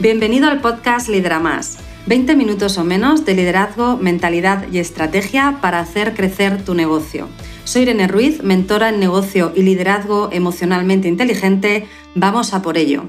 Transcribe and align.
Bienvenido 0.00 0.48
al 0.48 0.62
podcast 0.62 1.10
Lidera 1.10 1.40
Más. 1.40 1.76
20 2.06 2.34
minutos 2.34 2.78
o 2.78 2.84
menos 2.84 3.26
de 3.26 3.34
liderazgo, 3.34 3.98
mentalidad 3.98 4.64
y 4.72 4.78
estrategia 4.78 5.58
para 5.60 5.78
hacer 5.78 6.14
crecer 6.14 6.64
tu 6.64 6.72
negocio. 6.72 7.28
Soy 7.64 7.82
Irene 7.82 8.08
Ruiz, 8.08 8.42
mentora 8.42 8.88
en 8.88 8.98
negocio 8.98 9.52
y 9.54 9.62
liderazgo 9.62 10.30
emocionalmente 10.32 11.06
inteligente. 11.06 11.86
Vamos 12.14 12.54
a 12.54 12.62
por 12.62 12.78
ello. 12.78 13.04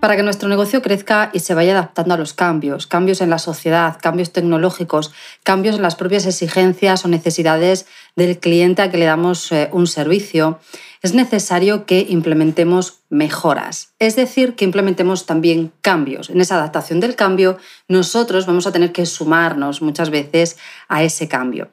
Para 0.00 0.16
que 0.16 0.24
nuestro 0.24 0.48
negocio 0.48 0.82
crezca 0.82 1.30
y 1.32 1.38
se 1.38 1.54
vaya 1.54 1.70
adaptando 1.70 2.14
a 2.14 2.18
los 2.18 2.32
cambios, 2.32 2.88
cambios 2.88 3.20
en 3.20 3.30
la 3.30 3.38
sociedad, 3.38 3.96
cambios 4.02 4.32
tecnológicos, 4.32 5.12
cambios 5.44 5.76
en 5.76 5.82
las 5.82 5.94
propias 5.94 6.26
exigencias 6.26 7.04
o 7.04 7.08
necesidades 7.08 7.86
del 8.16 8.38
cliente 8.38 8.82
a 8.82 8.90
que 8.90 8.98
le 8.98 9.04
damos 9.06 9.50
eh, 9.52 9.68
un 9.72 9.86
servicio, 9.86 10.58
es 11.02 11.12
necesario 11.12 11.84
que 11.84 12.06
implementemos 12.08 13.00
mejoras, 13.10 13.92
es 13.98 14.16
decir, 14.16 14.54
que 14.54 14.64
implementemos 14.64 15.26
también 15.26 15.70
cambios. 15.82 16.30
En 16.30 16.40
esa 16.40 16.54
adaptación 16.54 16.98
del 16.98 17.14
cambio, 17.14 17.58
nosotros 17.88 18.46
vamos 18.46 18.66
a 18.66 18.72
tener 18.72 18.90
que 18.90 19.04
sumarnos 19.04 19.82
muchas 19.82 20.08
veces 20.08 20.56
a 20.88 21.02
ese 21.02 21.28
cambio. 21.28 21.68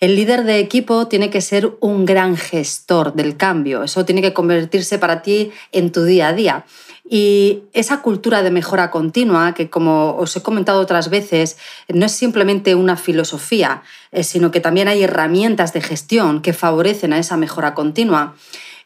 El 0.00 0.16
líder 0.16 0.44
de 0.44 0.60
equipo 0.60 1.08
tiene 1.08 1.28
que 1.28 1.42
ser 1.42 1.70
un 1.80 2.06
gran 2.06 2.38
gestor 2.38 3.12
del 3.12 3.36
cambio, 3.36 3.82
eso 3.82 4.06
tiene 4.06 4.22
que 4.22 4.32
convertirse 4.32 4.98
para 4.98 5.20
ti 5.20 5.50
en 5.72 5.92
tu 5.92 6.04
día 6.04 6.28
a 6.28 6.32
día. 6.32 6.64
Y 7.12 7.64
esa 7.72 8.02
cultura 8.02 8.44
de 8.44 8.52
mejora 8.52 8.92
continua, 8.92 9.52
que 9.52 9.68
como 9.68 10.14
os 10.16 10.36
he 10.36 10.42
comentado 10.42 10.80
otras 10.80 11.10
veces, 11.10 11.58
no 11.88 12.06
es 12.06 12.12
simplemente 12.12 12.76
una 12.76 12.96
filosofía, 12.96 13.82
eh, 14.12 14.22
sino 14.22 14.52
que 14.52 14.60
también 14.60 14.86
hay 14.86 15.02
herramientas 15.02 15.72
de 15.72 15.79
gestión 15.82 16.42
que 16.42 16.52
favorecen 16.52 17.12
a 17.12 17.18
esa 17.18 17.36
mejora 17.36 17.74
continua, 17.74 18.34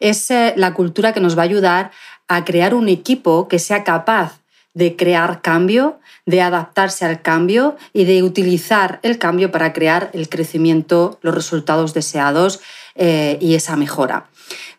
es 0.00 0.30
eh, 0.30 0.54
la 0.56 0.74
cultura 0.74 1.12
que 1.12 1.20
nos 1.20 1.36
va 1.36 1.42
a 1.42 1.46
ayudar 1.46 1.90
a 2.28 2.44
crear 2.44 2.74
un 2.74 2.88
equipo 2.88 3.48
que 3.48 3.58
sea 3.58 3.84
capaz 3.84 4.40
de 4.74 4.96
crear 4.96 5.40
cambio, 5.40 6.00
de 6.26 6.42
adaptarse 6.42 7.04
al 7.04 7.22
cambio 7.22 7.76
y 7.92 8.04
de 8.04 8.22
utilizar 8.22 8.98
el 9.02 9.18
cambio 9.18 9.52
para 9.52 9.72
crear 9.72 10.10
el 10.14 10.28
crecimiento, 10.28 11.18
los 11.22 11.34
resultados 11.34 11.94
deseados 11.94 12.60
eh, 12.96 13.38
y 13.40 13.54
esa 13.54 13.76
mejora. 13.76 14.26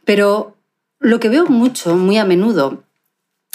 Pero 0.03 0.55
lo 0.99 1.19
que 1.19 1.29
veo 1.29 1.45
mucho, 1.45 1.95
muy 1.95 2.17
a 2.17 2.25
menudo, 2.25 2.83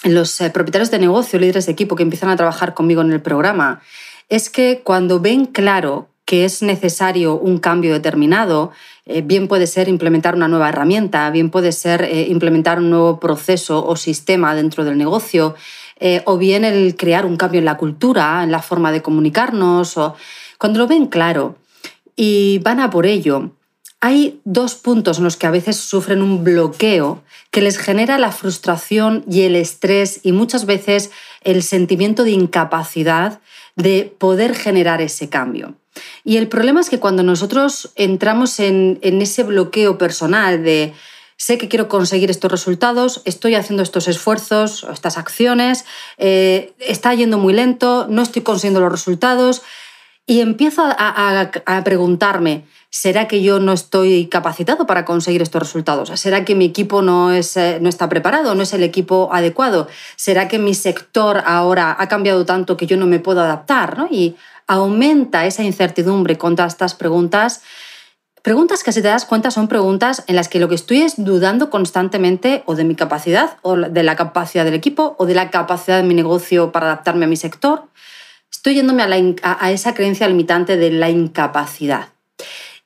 en 0.03 0.15
los 0.15 0.41
eh, 0.41 0.51
propietarios 0.51 0.91
de 0.91 0.99
negocio, 0.99 1.39
líderes 1.39 1.67
de 1.67 1.73
equipo 1.73 1.95
que 1.95 2.03
empiezan 2.03 2.31
a 2.31 2.37
trabajar 2.37 2.75
conmigo 2.75 3.03
en 3.03 3.13
el 3.13 3.21
programa, 3.21 3.83
es 4.29 4.49
que 4.49 4.81
cuando 4.83 5.21
ven 5.21 5.45
claro 5.47 6.09
que 6.31 6.45
es 6.45 6.63
necesario 6.63 7.35
un 7.35 7.59
cambio 7.59 7.93
determinado, 7.93 8.71
eh, 9.05 9.21
bien 9.21 9.49
puede 9.49 9.67
ser 9.67 9.89
implementar 9.89 10.37
una 10.37 10.47
nueva 10.47 10.69
herramienta, 10.69 11.29
bien 11.31 11.51
puede 11.51 11.73
ser 11.73 12.03
eh, 12.03 12.29
implementar 12.29 12.79
un 12.79 12.89
nuevo 12.89 13.19
proceso 13.19 13.85
o 13.85 13.97
sistema 13.97 14.55
dentro 14.55 14.85
del 14.85 14.97
negocio, 14.97 15.57
eh, 15.99 16.23
o 16.27 16.39
bien 16.39 16.65
el 16.65 16.95
crear 16.95 17.27
un 17.27 17.37
cambio 17.37 17.59
en 17.59 17.65
la 17.65 17.77
cultura, 17.77 18.45
en 18.45 18.53
la 18.53 18.63
forma 18.63 18.93
de 18.93 19.03
comunicarnos, 19.03 19.97
o 19.97 20.15
cuando 20.57 20.79
lo 20.79 20.87
ven 20.87 21.07
claro 21.07 21.57
y 22.15 22.61
van 22.61 22.79
a 22.79 22.91
por 22.91 23.07
ello, 23.07 23.51
hay 24.01 24.41
dos 24.45 24.77
puntos 24.77 25.19
en 25.19 25.25
los 25.25 25.37
que 25.37 25.49
a 25.49 25.51
veces 25.51 25.79
sufren 25.79 26.23
un 26.23 26.45
bloqueo 26.45 27.25
que 27.51 27.61
les 27.61 27.77
genera 27.77 28.19
la 28.19 28.31
frustración 28.31 29.25
y 29.29 29.43
el 29.43 29.57
estrés 29.57 30.21
y 30.23 30.31
muchas 30.31 30.65
veces 30.65 31.11
el 31.43 31.65
sentimiento 31.65 32.23
de 32.23 32.31
incapacidad 32.31 33.41
de 33.75 34.15
poder 34.17 34.55
generar 34.55 35.03
ese 35.03 35.29
cambio. 35.29 35.75
Y 36.25 36.37
el 36.37 36.49
problema 36.49 36.81
es 36.81 36.91
que 36.91 37.01
cuando 37.01 37.23
nosotros 37.23 37.91
entramos 37.97 38.61
en, 38.61 38.99
ese 39.03 39.43
bloqueo 39.43 39.99
personal 39.99 40.63
de 40.63 40.93
sé 41.37 41.57
que 41.57 41.69
quiero 41.69 41.89
conseguir 41.89 42.31
estos 42.31 42.51
resultados, 42.51 43.23
estoy 43.25 43.55
haciendo 43.55 43.83
estos 43.83 44.09
esfuerzos, 44.09 44.87
estas 44.93 45.17
acciones, 45.17 45.87
eh, 46.19 46.75
está 46.79 47.15
yendo 47.15 47.39
muy 47.39 47.55
lento, 47.55 48.07
no 48.11 48.23
estoy 48.23 48.43
consiguiendo 48.43 48.81
los 48.81 48.93
resultados 48.93 49.63
y 50.31 50.43
empiezo 50.43 50.85
a, 50.87 51.83
preguntarme, 51.83 52.65
¿será 52.89 53.27
que 53.27 53.43
yo 53.43 53.59
no 53.59 53.73
estoy 53.73 54.27
capacitado 54.27 54.87
para 54.87 55.05
conseguir 55.05 55.43
estos 55.43 55.61
resultados? 55.61 56.09
¿Será 56.21 56.45
que 56.45 56.55
mi 56.55 56.67
equipo 56.67 57.03
no, 57.03 57.33
es, 57.33 57.57
eh, 57.57 57.79
no 57.81 57.89
está 57.89 58.09
preparado, 58.09 58.55
no 58.55 58.63
es 58.63 58.73
el 58.73 58.85
equipo 58.85 59.31
adecuado? 59.33 59.89
¿Será 60.15 60.47
que 60.47 60.61
mi 60.61 60.75
sector 60.75 61.43
ahora 61.45 61.97
ha 61.99 62.07
cambiado 62.07 62.45
tanto 62.45 62.77
que 62.77 62.87
yo 62.87 62.97
no 62.97 63.07
me 63.07 63.19
puedo 63.19 63.41
adaptar? 63.41 63.99
¿no? 63.99 64.07
Y 64.09 64.37
aumenta 64.71 65.47
esa 65.47 65.65
incertidumbre 65.65 66.39
con 66.39 66.55
todas 66.55 66.75
estas 66.75 66.95
preguntas. 66.95 67.63
Preguntas 68.43 68.85
que 68.85 68.93
si 68.93 69.03
te 69.03 69.09
das 69.09 69.25
cuenta 69.25 69.51
son 69.51 69.67
preguntas 69.67 70.23
en 70.29 70.37
las 70.37 70.49
que 70.49 70.61
lo 70.61 70.69
que 70.69 70.77
estoy 70.77 71.03
es 71.03 71.15
dudando 71.17 71.71
constantemente 71.71 72.63
o 72.67 72.77
de 72.77 72.85
mi 72.85 72.95
capacidad, 72.95 73.59
o 73.63 73.77
de 73.77 74.03
la 74.05 74.15
capacidad 74.15 74.65
del 74.65 74.75
equipo, 74.75 75.17
o 75.19 75.27
de 75.27 75.35
la 75.35 75.51
capacidad 75.51 75.97
de 75.97 76.05
mi 76.05 76.15
negocio 76.15 76.71
para 76.71 76.87
adaptarme 76.87 77.25
a 77.25 77.29
mi 77.29 77.35
sector. 77.35 77.89
Estoy 78.49 78.77
yéndome 78.77 79.03
a, 79.43 79.71
esa 79.73 79.93
creencia 79.93 80.29
limitante 80.29 80.77
de 80.77 80.93
la 80.93 81.11
incapacidad. 81.11 82.11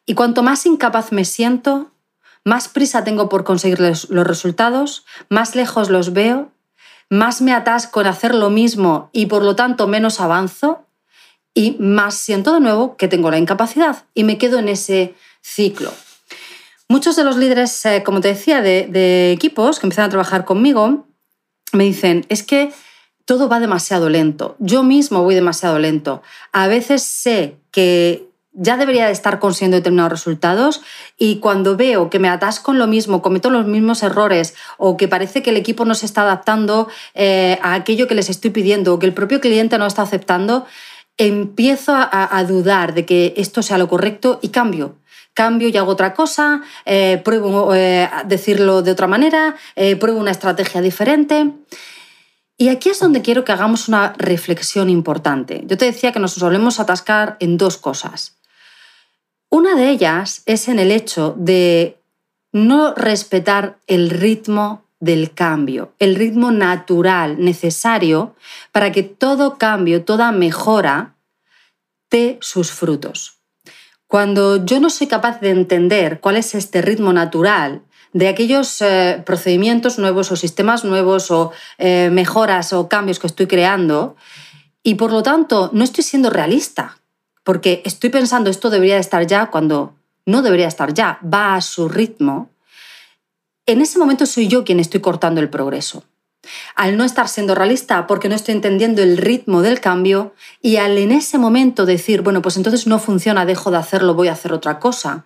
Y 0.07 0.15
cuanto 0.15 0.43
más 0.43 0.65
incapaz 0.65 1.13
me 1.13 1.27
siento, 1.27 1.91
más 2.45 2.69
prisa 2.69 3.05
tengo 3.05 3.29
por 3.29 3.45
conseguir 3.45 3.81
los 3.81 4.09
resultados, 4.09 5.05
más 5.29 5.55
lejos 5.55 5.91
los 5.91 6.15
veo, 6.15 6.51
más 7.11 7.43
me 7.43 7.53
atasco 7.53 8.01
en 8.01 8.07
hacer 8.07 8.35
lo 8.35 8.49
mismo 8.49 9.11
y 9.13 9.27
por 9.27 9.43
lo 9.43 9.55
tanto 9.55 9.87
menos 9.87 10.21
avanzo, 10.21 10.84
y 11.55 11.77
más 11.79 12.17
siento 12.17 12.53
de 12.53 12.61
nuevo 12.61 12.97
que 12.97 13.09
tengo 13.09 13.31
la 13.31 13.39
incapacidad 13.39 14.05
y 14.13 14.25
me 14.25 14.37
quedo 14.37 14.59
en 14.59 14.69
ese 14.69 15.15
ciclo. 15.41 15.93
Muchos 16.89 17.17
de 17.17 17.25
los 17.25 17.37
líderes, 17.37 17.85
eh, 17.87 18.03
como 18.05 18.21
te 18.21 18.29
decía, 18.29 18.61
de, 18.61 19.33
equipos 19.33 19.79
que 19.79 19.87
empiezan 19.87 20.07
a 20.07 20.11
trabajar 20.11 20.45
conmigo, 20.45 21.07
me 21.73 21.85
dicen, 21.85 22.27
es 22.29 22.43
que 22.43 22.73
todo 23.25 23.49
va 23.49 23.59
demasiado 23.59 24.11
lento, 24.11 24.57
yo 24.59 24.83
mismo 24.83 25.23
voy 25.23 25.35
demasiado 25.35 25.79
lento. 25.79 26.23
A 26.53 26.67
veces 26.67 27.03
sé 27.03 27.57
que 27.71 28.29
ya 28.53 28.77
debería 28.77 29.07
de 29.07 29.13
estar 29.13 29.41
consiguiendo 29.41 29.77
determinados 29.77 30.13
resultados 30.13 30.83
y 31.19 31.41
cuando 31.41 31.77
veo 31.77 32.11
que 32.11 32.21
me 32.21 32.29
atasco 32.29 32.73
en 32.73 32.79
lo 32.79 32.87
mismo, 32.87 33.23
cometo 33.23 33.51
los 33.51 33.67
mismos 33.67 34.03
errores 34.03 34.55
o 34.77 34.97
que 34.97 35.09
parece 35.09 35.43
que 35.43 35.51
el 35.51 35.57
equipo 35.57 35.85
no 35.85 35.95
se 35.95 36.07
está 36.07 36.23
adaptando 36.23 36.89
eh, 37.15 37.59
a 37.63 37.75
aquello 37.75 38.07
que 38.07 38.15
les 38.15 38.31
estoy 38.31 38.51
pidiendo 38.51 38.95
o 38.95 38.99
que 38.99 39.07
el 39.07 39.15
propio 39.15 39.41
cliente 39.41 39.77
no 39.79 39.87
está 39.87 40.03
aceptando, 40.03 40.67
empiezo 41.17 41.93
a, 41.95 42.45
dudar 42.45 42.95
de 42.95 43.07
que 43.07 43.35
esto 43.37 43.63
sea 43.63 43.79
lo 43.79 43.89
correcto 43.89 44.39
y 44.43 44.49
cambio. 44.49 44.97
Cambio 45.33 45.69
y 45.69 45.77
hago 45.77 45.93
otra 45.93 46.15
cosa, 46.15 46.63
eh, 46.85 47.21
pruebo 47.25 47.75
eh, 47.75 48.09
decirlo 48.27 48.83
de 48.83 48.93
otra 48.93 49.07
manera, 49.07 49.57
eh, 49.75 49.97
pruebo 49.97 50.21
una 50.21 50.31
estrategia 50.31 50.81
diferente. 50.81 51.51
Y 52.57 52.69
aquí 52.69 52.91
es 52.91 53.01
donde 53.01 53.23
quiero 53.23 53.45
que 53.45 53.51
hagamos 53.51 53.89
una 53.89 54.13
reflexión 54.17 54.89
importante. 54.89 55.65
Yo 55.67 55.77
te 55.77 55.87
decía 55.87 56.13
que 56.13 56.21
nos 56.21 56.35
solemos 56.35 56.79
atascar 56.79 57.37
en 57.41 57.59
dos 57.59 57.79
cosas. 57.79 58.37
Una 59.51 59.75
de 59.75 59.91
ellas 59.91 60.43
es 60.47 60.69
en 60.69 60.79
el 60.79 60.93
hecho 60.93 61.35
de 61.37 61.99
no 62.53 62.95
respetar 62.95 63.79
el 63.89 64.11
ritmo 64.11 64.84
del 65.05 65.35
cambio, 65.35 65.93
el 65.99 66.17
ritmo 66.17 66.51
natural 66.51 67.37
necesario 67.39 68.35
para 68.73 68.91
que 68.91 69.03
todo 69.03 69.59
cambio, 69.59 70.05
toda 70.05 70.33
mejora, 70.33 71.15
dé 72.11 72.39
sus 72.41 72.71
frutos. 72.71 73.39
Cuando 74.07 74.65
yo 74.65 74.81
no 74.81 74.91
soy 74.91 75.07
capaz 75.07 75.41
de 75.41 75.51
entender 75.51 76.21
cuál 76.21 76.37
es 76.37 76.55
este 76.55 76.81
ritmo 76.81 77.13
natural 77.13 77.83
de 78.13 78.29
aquellos 78.29 78.81
eh, 78.81 79.23
procedimientos 79.27 79.99
nuevos 79.99 80.31
o 80.31 80.37
sistemas 80.37 80.85
nuevos 80.85 81.31
o 81.31 81.53
eh, 81.79 82.11
mejoras 82.11 82.73
o 82.73 82.89
cambios 82.89 83.19
que 83.19 83.27
estoy 83.27 83.47
creando, 83.47 84.17
y 84.83 84.95
por 84.95 85.11
lo 85.13 85.23
tanto 85.23 85.71
no 85.73 85.85
estoy 85.85 86.05
siendo 86.05 86.31
realista, 86.31 86.99
porque 87.43 87.83
estoy 87.85 88.11
pensando 88.11 88.51
esto 88.51 88.71
debería 88.71 88.99
estar 88.99 89.27
ya 89.27 89.51
cuando 89.51 89.95
no 90.27 90.43
debería 90.43 90.69
estar 90.69 90.95
ya, 90.95 91.19
va 91.23 91.57
a 91.57 91.61
su 91.61 91.89
ritmo, 91.89 92.51
en 93.67 93.81
ese 93.81 93.99
momento 93.99 94.27
soy 94.27 94.49
yo 94.49 94.65
quien 94.65 94.81
estoy 94.81 95.01
cortando 95.01 95.41
el 95.41 95.51
progreso. 95.51 96.05
Al 96.75 96.99
no 96.99 97.05
estar 97.05 97.29
siendo 97.29 97.55
realista 97.55 98.07
porque 98.07 98.29
no 98.29 98.35
estoy 98.35 98.55
entendiendo 98.55 99.03
el 99.03 99.17
ritmo 99.17 99.63
del 99.63 99.81
cambio 99.81 100.35
y 100.61 100.77
al 100.77 100.99
en 100.99 101.11
ese 101.11 101.39
momento 101.39 101.87
decir, 101.87 102.21
bueno, 102.21 102.43
pues 102.43 102.59
entonces 102.59 102.87
no 102.87 102.99
funciona, 102.99 103.47
dejo 103.47 103.71
de 103.71 103.79
hacerlo, 103.79 104.15
voy 104.15 104.29
a 104.29 104.33
hacer 104.33 104.53
otra 104.53 104.79
cosa, 104.79 105.25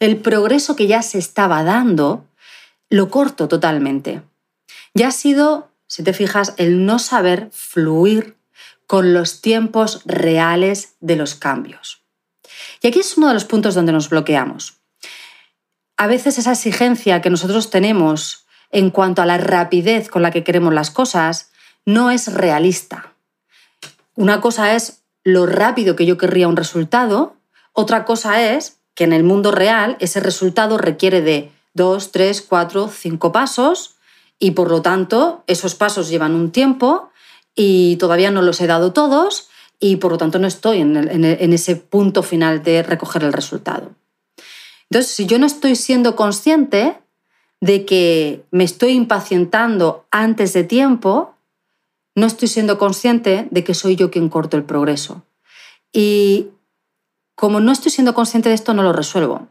el 0.00 0.16
progreso 0.16 0.74
que 0.74 0.86
ya 0.86 1.02
se 1.02 1.18
estaba 1.18 1.62
dando 1.64 2.24
lo 2.88 3.10
corto 3.10 3.48
totalmente. 3.48 4.22
Ya 4.94 5.08
ha 5.08 5.12
sido, 5.12 5.70
si 5.86 6.02
te 6.02 6.14
fijas, 6.14 6.54
el 6.56 6.86
no 6.86 6.98
saber 6.98 7.50
fluir 7.52 8.36
con 8.86 9.12
los 9.12 9.42
tiempos 9.42 10.00
reales 10.06 10.94
de 11.00 11.16
los 11.16 11.34
cambios. 11.34 12.02
Y 12.80 12.86
aquí 12.86 13.00
es 13.00 13.18
uno 13.18 13.28
de 13.28 13.34
los 13.34 13.44
puntos 13.44 13.74
donde 13.74 13.92
nos 13.92 14.08
bloqueamos 14.08 14.83
a 16.04 16.06
veces 16.06 16.36
esa 16.36 16.52
exigencia 16.52 17.22
que 17.22 17.30
nosotros 17.30 17.70
tenemos 17.70 18.44
en 18.70 18.90
cuanto 18.90 19.22
a 19.22 19.26
la 19.26 19.38
rapidez 19.38 20.10
con 20.10 20.20
la 20.20 20.30
que 20.30 20.44
queremos 20.44 20.74
las 20.74 20.90
cosas 20.90 21.50
no 21.86 22.10
es 22.10 22.30
realista. 22.30 23.14
Una 24.14 24.42
cosa 24.42 24.74
es 24.74 25.02
lo 25.22 25.46
rápido 25.46 25.96
que 25.96 26.04
yo 26.04 26.18
querría 26.18 26.46
un 26.46 26.58
resultado, 26.58 27.36
otra 27.72 28.04
cosa 28.04 28.42
es 28.52 28.76
que 28.94 29.04
en 29.04 29.14
el 29.14 29.24
mundo 29.24 29.50
real 29.50 29.96
ese 29.98 30.20
resultado 30.20 30.76
requiere 30.76 31.22
de 31.22 31.50
dos, 31.72 32.12
tres, 32.12 32.42
cuatro, 32.42 32.88
cinco 32.88 33.32
pasos 33.32 33.96
y 34.38 34.50
por 34.50 34.70
lo 34.70 34.82
tanto 34.82 35.42
esos 35.46 35.74
pasos 35.74 36.10
llevan 36.10 36.34
un 36.34 36.52
tiempo 36.52 37.08
y 37.54 37.96
todavía 37.96 38.30
no 38.30 38.42
los 38.42 38.60
he 38.60 38.66
dado 38.66 38.92
todos 38.92 39.48
y 39.80 39.96
por 39.96 40.12
lo 40.12 40.18
tanto 40.18 40.38
no 40.38 40.48
estoy 40.48 40.82
en, 40.82 41.24
ese 41.54 41.76
punto 41.76 42.22
final 42.22 42.62
de 42.62 42.82
recoger 42.82 43.24
el 43.24 43.32
resultado. 43.32 43.92
Entonces, 44.90 45.12
si 45.12 45.26
yo 45.26 45.38
no 45.38 45.46
estoy 45.46 45.76
siendo 45.76 46.16
consciente 46.16 46.98
de 47.60 47.84
que 47.84 48.44
me 48.50 48.64
estoy 48.64 48.92
impacientando 48.92 50.06
antes 50.10 50.52
de 50.52 50.64
tiempo, 50.64 51.34
no 52.14 52.26
estoy 52.26 52.48
siendo 52.48 52.78
consciente 52.78 53.48
de 53.50 53.64
que 53.64 53.74
soy 53.74 53.96
yo 53.96 54.10
quien 54.10 54.28
corto 54.28 54.56
el 54.56 54.64
progreso. 54.64 55.24
Y 55.92 56.48
como 57.34 57.60
no 57.60 57.72
estoy 57.72 57.90
siendo 57.90 58.14
consciente 58.14 58.48
de 58.48 58.54
esto, 58.54 58.74
no 58.74 58.82
lo 58.82 58.92
resuelvo. 58.92 59.48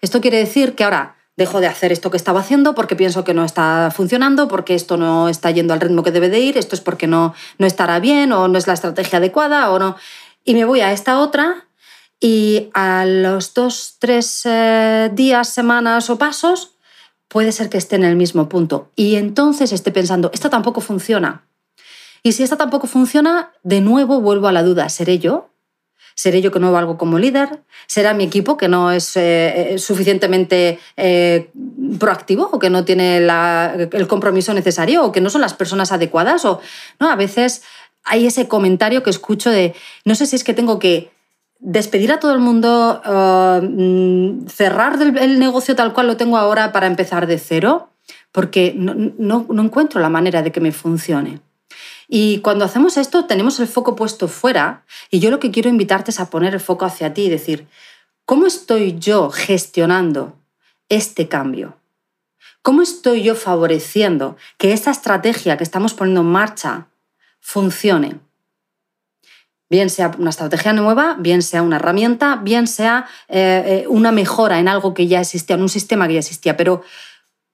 Esto 0.00 0.20
quiere 0.20 0.38
decir 0.38 0.74
que 0.74 0.84
ahora 0.84 1.16
dejo 1.36 1.60
de 1.60 1.66
hacer 1.66 1.92
esto 1.92 2.10
que 2.10 2.16
estaba 2.16 2.40
haciendo 2.40 2.74
porque 2.74 2.96
pienso 2.96 3.24
que 3.24 3.34
no 3.34 3.44
está 3.44 3.90
funcionando, 3.94 4.48
porque 4.48 4.74
esto 4.74 4.96
no 4.96 5.28
está 5.28 5.50
yendo 5.50 5.72
al 5.72 5.80
ritmo 5.80 6.02
que 6.02 6.10
debe 6.10 6.28
de 6.28 6.40
ir, 6.40 6.58
esto 6.58 6.74
es 6.74 6.80
porque 6.80 7.06
no, 7.06 7.34
no 7.58 7.66
estará 7.66 8.00
bien 8.00 8.32
o 8.32 8.48
no 8.48 8.58
es 8.58 8.66
la 8.66 8.74
estrategia 8.74 9.18
adecuada 9.18 9.70
o 9.70 9.78
no. 9.78 9.96
Y 10.44 10.54
me 10.54 10.64
voy 10.64 10.80
a 10.80 10.92
esta 10.92 11.20
otra 11.20 11.66
y 12.24 12.70
a 12.72 13.04
los 13.04 13.52
dos, 13.52 13.96
tres 13.98 14.42
eh, 14.44 15.10
días, 15.12 15.48
semanas 15.48 16.08
o 16.08 16.18
pasos, 16.18 16.76
puede 17.26 17.50
ser 17.50 17.68
que 17.68 17.78
esté 17.78 17.96
en 17.96 18.04
el 18.04 18.14
mismo 18.14 18.48
punto. 18.48 18.92
Y 18.94 19.16
entonces 19.16 19.72
esté 19.72 19.90
pensando, 19.90 20.30
esta 20.32 20.48
tampoco 20.48 20.80
funciona. 20.80 21.44
Y 22.22 22.30
si 22.30 22.44
esta 22.44 22.56
tampoco 22.56 22.86
funciona, 22.86 23.50
de 23.64 23.80
nuevo 23.80 24.20
vuelvo 24.20 24.46
a 24.46 24.52
la 24.52 24.62
duda, 24.62 24.88
¿seré 24.88 25.18
yo? 25.18 25.48
¿Seré 26.14 26.40
yo 26.40 26.52
que 26.52 26.60
no 26.60 26.70
valgo 26.70 26.96
como 26.96 27.18
líder? 27.18 27.64
¿Será 27.88 28.14
mi 28.14 28.22
equipo 28.22 28.56
que 28.56 28.68
no 28.68 28.92
es 28.92 29.16
eh, 29.16 29.72
eh, 29.74 29.78
suficientemente 29.78 30.78
proactivo 31.98 32.50
o 32.52 32.60
que 32.60 32.70
no 32.70 32.84
tiene 32.84 33.16
el 33.16 34.06
compromiso 34.06 34.54
necesario 34.54 35.04
o 35.04 35.10
que 35.10 35.20
no 35.20 35.28
son 35.28 35.40
las 35.40 35.54
personas 35.54 35.90
adecuadas? 35.90 36.44
O, 36.44 36.60
¿no? 37.00 37.10
A 37.10 37.16
veces 37.16 37.64
hay 38.04 38.28
ese 38.28 38.46
comentario 38.46 39.02
que 39.02 39.10
escucho 39.10 39.50
de, 39.50 39.74
no 40.04 40.14
sé 40.14 40.26
si 40.26 40.36
es 40.36 40.44
que 40.44 40.54
tengo 40.54 40.78
que 40.78 41.10
despedir 41.62 42.12
a 42.12 42.20
todo 42.20 42.34
el 42.34 42.40
mundo, 42.40 43.00
mm, 43.62 44.46
cerrar 44.48 45.00
el 45.00 45.38
negocio 45.38 45.74
tal 45.74 45.92
cual 45.94 46.08
lo 46.08 46.16
tengo 46.16 46.36
ahora 46.36 46.72
para 46.72 46.86
empezar 46.86 47.26
de 47.26 47.38
cero, 47.38 47.88
porque 48.32 48.74
no 48.76 49.62
encuentro 49.62 50.00
la 50.00 50.08
manera 50.08 50.42
de 50.42 50.52
que 50.52 50.60
me 50.60 50.72
funcione. 50.72 51.40
Y 52.14 52.40
cuando 52.40 52.66
hacemos 52.66 52.98
esto 52.98 53.24
tenemos 53.24 53.58
el 53.58 53.66
foco 53.66 53.96
puesto 53.96 54.28
fuera 54.28 54.84
y 55.10 55.18
yo 55.18 55.30
lo 55.30 55.40
que 55.40 55.50
quiero 55.50 55.70
invitarte 55.70 56.10
es 56.10 56.20
a 56.20 56.28
poner 56.28 56.52
el 56.52 56.60
foco 56.60 56.84
hacia 56.84 57.14
ti 57.14 57.22
y 57.22 57.30
decir, 57.30 57.66
¿cómo 58.26 58.46
estoy 58.46 58.98
yo 58.98 59.30
gestionando 59.30 60.36
este 60.90 61.28
cambio? 61.28 61.78
¿Cómo 62.60 62.82
estoy 62.82 63.22
yo 63.22 63.34
favoreciendo 63.34 64.36
que 64.58 64.74
esta 64.74 64.90
estrategia 64.90 65.56
que 65.56 65.64
estamos 65.64 65.94
poniendo 65.94 66.20
en 66.20 66.26
marcha 66.26 66.88
funcione? 67.40 68.20
Bien 69.72 69.88
sea 69.88 70.10
una 70.18 70.28
estrategia 70.28 70.74
nueva, 70.74 71.16
bien 71.18 71.40
sea 71.40 71.62
una 71.62 71.76
herramienta, 71.76 72.36
bien 72.36 72.66
sea 72.66 73.06
eh, 73.28 73.62
eh, 73.64 73.88
una 73.88 74.12
mejora 74.12 74.58
en 74.58 74.68
algo 74.68 74.92
que 74.92 75.06
ya 75.06 75.22
existía, 75.22 75.56
en 75.56 75.62
un 75.62 75.70
sistema 75.70 76.06
que 76.06 76.12
ya 76.12 76.18
existía, 76.18 76.58
pero 76.58 76.82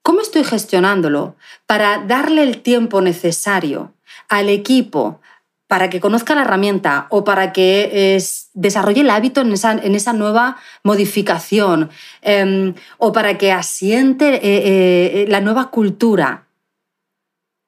¿cómo 0.03 0.21
estoy 0.21 0.43
gestionándolo 0.43 1.37
para 1.67 1.99
darle 1.99 2.43
el 2.43 2.61
tiempo 2.61 3.01
necesario 3.03 3.95
al 4.29 4.49
equipo 4.49 5.21
para 5.69 5.91
que 5.91 6.01
conozca 6.01 6.35
la 6.35 6.43
herramienta 6.43 7.07
o 7.11 7.23
para 7.23 7.53
que 7.53 8.19
desarrolle 8.53 9.03
el 9.03 9.11
hábito 9.11 9.43
en 9.43 9.53
esa, 9.53 9.71
en 9.75 9.95
esa 9.95 10.13
nueva 10.13 10.57
modificación 10.83 11.89
em, 12.23 12.75
o 12.97 13.13
para 13.13 13.39
que 13.39 13.53
asiente 13.53 14.35
eh, 14.35 15.23
eh, 15.23 15.27
la 15.29 15.41
nueva 15.41 15.71
cultura. 15.71 16.49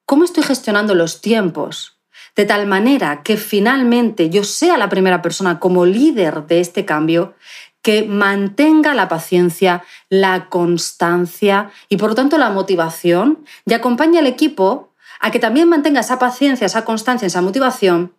¿Cómo 0.07 0.25
estoy 0.25 0.43
gestionando 0.43 0.97
los 0.97 1.21
tiempos? 1.21 2.00
De 2.37 2.45
tal 2.45 2.67
manera 2.67 3.23
que 3.23 3.37
finalmente 3.37 4.31
yo 4.31 4.45
sea 4.45 4.77
la 4.79 4.89
primera 4.89 5.23
persona 5.23 5.59
como 5.59 5.87
líder 5.87 6.47
de 6.47 6.61
este 6.61 6.85
cambio 6.85 7.35
que 7.83 8.05
mantenga 8.05 8.95
la 8.95 9.09
paciencia, 9.09 9.85
la 10.09 10.49
constancia 10.49 11.71
y 11.89 11.97
por 11.97 12.11
lo 12.11 12.15
tanto 12.15 12.39
la 12.39 12.51
motivación 12.51 13.45
y 13.65 13.73
acompañe 13.73 14.19
al 14.19 14.27
equipo 14.27 14.93
a 15.21 15.31
que 15.31 15.39
también 15.39 15.69
mantenga 15.69 16.01
esa 16.01 16.19
paciencia, 16.19 16.67
esa 16.67 16.85
constancia, 16.85 17.27
esa 17.27 17.43
motivación 17.43 18.13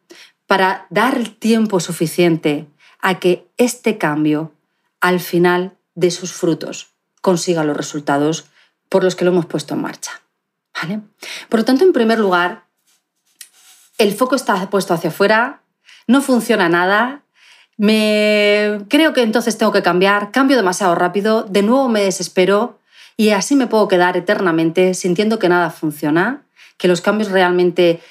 para 0.47 0.87
dar 0.89 1.27
tiempo 1.27 1.79
suficiente 1.79 2.67
a 2.99 3.19
que 3.19 3.47
este 3.57 3.97
cambio 3.97 4.51
al 4.99 5.19
final 5.19 5.77
de 5.95 6.11
sus 6.11 6.33
frutos 6.33 6.89
consiga 7.21 7.63
los 7.63 7.77
resultados 7.77 8.45
por 8.89 9.03
los 9.03 9.15
que 9.15 9.25
lo 9.25 9.31
hemos 9.31 9.45
puesto 9.45 9.73
en 9.73 9.81
marcha. 9.81 10.21
¿Vale? 10.81 11.01
Por 11.49 11.61
lo 11.61 11.65
tanto, 11.65 11.83
en 11.83 11.93
primer 11.93 12.19
lugar, 12.19 12.65
el 14.01 14.13
foco 14.13 14.35
está 14.35 14.69
puesto 14.69 14.93
hacia 14.93 15.09
afuera, 15.09 15.61
no 16.07 16.21
funciona 16.21 16.69
nada, 16.69 17.23
me 17.77 18.79
creo 18.89 19.13
que 19.13 19.21
entonces 19.21 19.57
tengo 19.57 19.71
que 19.71 19.81
cambiar, 19.81 20.31
cambio 20.31 20.57
demasiado 20.57 20.95
rápido, 20.95 21.43
de 21.43 21.63
nuevo 21.63 21.89
me 21.89 22.01
desespero 22.01 22.79
y 23.17 23.29
así 23.29 23.55
me 23.55 23.67
puedo 23.67 23.87
quedar 23.87 24.17
eternamente 24.17 24.93
sintiendo 24.93 25.39
que 25.39 25.49
nada 25.49 25.69
funciona 25.69 26.43
que 26.77 26.87
los 26.87 27.01
cambios 27.01 27.29
realmente 27.29 28.01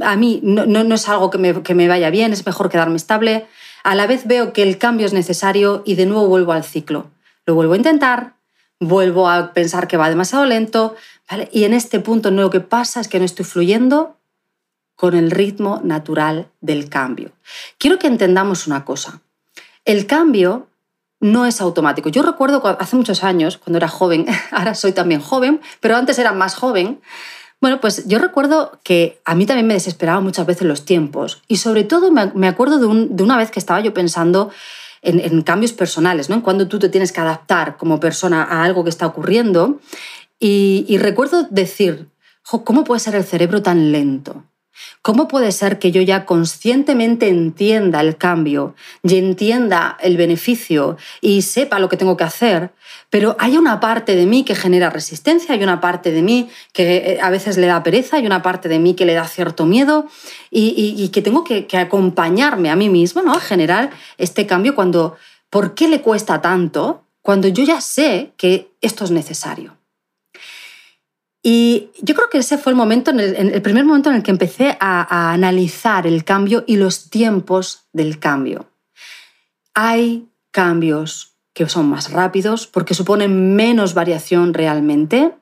a 0.00 0.16
mí 0.16 0.40
no, 0.44 0.94
es 0.94 1.08
algo 1.08 1.30
que 1.30 1.38
me, 1.38 1.62
que 1.62 1.74
me 1.74 1.88
vaya 1.88 2.10
bien, 2.10 2.32
es 2.32 2.46
mejor 2.46 2.70
quedarme 2.70 2.94
estable. 2.94 3.46
A 3.82 3.96
la 3.96 4.06
vez 4.06 4.26
veo 4.26 4.52
que 4.52 4.62
el 4.62 4.78
cambio 4.78 5.04
es 5.04 5.12
necesario 5.12 5.82
y 5.84 5.96
de 5.96 6.06
nuevo 6.06 6.28
vuelvo 6.28 6.52
al 6.52 6.62
ciclo. 6.62 7.10
Lo 7.44 7.56
vuelvo 7.56 7.74
a 7.74 7.76
intentar, 7.76 8.34
vuelvo 8.78 9.28
a 9.28 9.52
pensar 9.52 9.88
que 9.88 9.96
va 9.96 10.08
demasiado 10.08 10.46
lento, 10.46 10.94
y 11.50 11.64
en 11.64 11.74
este 11.74 11.98
punto 11.98 12.30
no, 12.30 12.42
lo 12.42 12.50
que 12.50 12.60
pasa 12.60 13.00
es 13.00 13.08
que 13.08 13.18
no 13.18 13.24
estoy 13.24 13.44
fluyendo 13.44 14.16
con 14.96 15.14
el 15.14 15.30
ritmo 15.30 15.80
natural 15.84 16.48
del 16.60 16.88
cambio. 16.88 17.32
Quiero 17.78 17.98
que 17.98 18.06
entendamos 18.06 18.66
una 18.66 18.84
cosa. 18.84 19.20
El 19.84 20.06
cambio 20.06 20.68
no 21.20 21.46
es 21.46 21.60
automático. 21.60 22.08
Yo 22.08 22.22
recuerdo 22.22 22.62
hace 22.78 22.96
muchos 22.96 23.24
años, 23.24 23.58
cuando 23.58 23.78
era 23.78 23.88
joven, 23.88 24.26
ahora 24.50 24.74
soy 24.74 24.92
también 24.92 25.20
joven, 25.20 25.60
pero 25.80 25.96
antes 25.96 26.18
era 26.18 26.32
más 26.32 26.54
joven, 26.54 27.00
bueno, 27.60 27.80
pues 27.80 28.06
yo 28.06 28.18
recuerdo 28.18 28.78
que 28.82 29.22
a 29.24 29.34
mí 29.34 29.46
también 29.46 29.66
me 29.66 29.72
desesperaban 29.72 30.22
muchas 30.22 30.44
veces 30.44 30.66
los 30.66 30.84
tiempos 30.84 31.42
y 31.48 31.56
sobre 31.56 31.84
todo 31.84 32.10
me 32.10 32.46
acuerdo 32.46 32.78
de, 32.78 33.22
una 33.22 33.38
vez 33.38 33.50
que 33.50 33.58
estaba 33.58 33.80
yo 33.80 33.94
pensando 33.94 34.50
en, 35.00 35.40
cambios 35.42 35.72
personales, 35.72 36.28
¿no? 36.28 36.36
en 36.36 36.40
cuando 36.42 36.68
tú 36.68 36.78
te 36.78 36.90
tienes 36.90 37.10
que 37.10 37.20
adaptar 37.20 37.78
como 37.78 38.00
persona 38.00 38.42
a 38.42 38.64
algo 38.64 38.84
que 38.84 38.90
está 38.90 39.06
ocurriendo 39.06 39.80
y, 40.38 40.84
y 40.88 40.98
recuerdo 40.98 41.44
decir, 41.44 42.08
¿cómo 42.42 42.84
puede 42.84 43.00
ser 43.00 43.14
el 43.14 43.24
cerebro 43.24 43.62
tan 43.62 43.92
lento? 43.92 44.44
¿Cómo 45.02 45.28
puede 45.28 45.52
ser 45.52 45.78
que 45.78 45.92
yo 45.92 46.02
ya 46.02 46.24
conscientemente 46.24 47.28
entienda 47.28 48.00
el 48.00 48.16
cambio 48.16 48.74
y 49.02 49.16
entienda 49.16 49.96
el 50.00 50.16
beneficio 50.16 50.96
y 51.20 51.42
sepa 51.42 51.78
lo 51.78 51.88
que 51.88 51.96
tengo 51.96 52.16
que 52.16 52.24
hacer, 52.24 52.72
pero 53.10 53.36
hay 53.38 53.56
una 53.56 53.80
parte 53.80 54.16
de 54.16 54.26
mí 54.26 54.44
que 54.44 54.54
genera 54.54 54.90
resistencia, 54.90 55.54
hay 55.54 55.62
una 55.62 55.80
parte 55.80 56.10
de 56.10 56.22
mí 56.22 56.48
que 56.72 56.96
eh, 56.96 57.18
a 57.22 57.30
veces 57.30 57.56
le 57.56 57.66
da 57.66 57.82
pereza, 57.82 58.16
hay 58.16 58.26
una 58.26 58.42
parte 58.42 58.68
de 58.68 58.78
mí 58.78 58.94
que 58.94 59.04
le 59.04 59.14
da 59.14 59.26
cierto 59.28 59.66
miedo 59.66 60.06
y, 60.50 61.08
que 61.08 61.22
tengo 61.22 61.44
que, 61.44 61.66
acompañarme 61.76 62.70
a 62.70 62.76
mí 62.76 62.88
mismo 62.88 63.22
¿no? 63.22 63.34
a 63.34 63.40
generar 63.40 63.90
este 64.18 64.46
cambio 64.46 64.74
cuando, 64.74 65.16
¿por 65.50 65.74
qué 65.74 65.88
le 65.88 66.00
cuesta 66.00 66.40
tanto? 66.40 67.04
Cuando 67.22 67.48
yo 67.48 67.64
ya 67.64 67.80
sé 67.80 68.32
que 68.36 68.70
esto 68.80 69.04
es 69.04 69.10
necesario. 69.10 69.76
Y 71.46 71.90
yo 72.00 72.14
creo 72.14 72.30
que 72.30 72.38
ese 72.38 72.56
fue 72.56 72.72
el 72.72 72.76
momento, 72.76 73.10
en 73.10 73.20
el, 73.20 73.60
primer 73.60 73.84
momento 73.84 74.08
en 74.08 74.16
el 74.16 74.22
que 74.22 74.30
empecé 74.30 74.78
a, 74.80 75.30
analizar 75.30 76.06
el 76.06 76.24
cambio 76.24 76.64
y 76.66 76.76
los 76.76 77.10
tiempos 77.10 77.84
del 77.92 78.18
cambio. 78.18 78.70
Hay 79.74 80.26
cambios 80.50 81.34
que 81.52 81.68
son 81.68 81.90
más 81.90 82.10
rápidos 82.10 82.66
porque 82.66 82.94
suponen 82.94 83.54
menos 83.54 83.92
variación 83.92 84.54
realmente, 84.54 85.34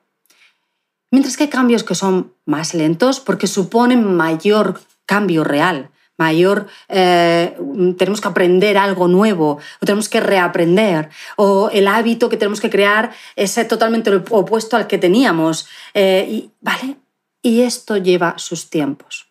mientras 1.09 1.37
que 1.37 1.43
hay 1.43 1.49
cambios 1.49 1.85
que 1.85 1.95
son 1.95 2.33
más 2.45 2.73
lentos 2.73 3.21
porque 3.21 3.47
suponen 3.47 4.17
mayor 4.17 4.81
cambio 5.05 5.45
real 5.45 5.89
mayor, 6.17 6.67
eh, 6.89 7.57
tenemos 7.97 8.21
que 8.21 8.27
aprender 8.27 8.77
algo 8.77 9.07
nuevo, 9.07 9.57
o 9.81 9.85
tenemos 9.85 10.09
que 10.09 10.19
reaprender, 10.19 11.09
o 11.37 11.69
el 11.71 11.87
hábito 11.87 12.29
que 12.29 12.37
tenemos 12.37 12.61
que 12.61 12.69
crear 12.69 13.11
es 13.35 13.55
totalmente 13.67 14.11
opuesto 14.29 14.77
al 14.77 14.87
que 14.87 14.97
teníamos. 14.97 15.67
Eh, 15.93 16.27
y, 16.29 16.51
¿vale? 16.61 16.97
y 17.43 17.61
esto 17.61 17.97
lleva 17.97 18.35
sus 18.37 18.69
tiempos. 18.69 19.27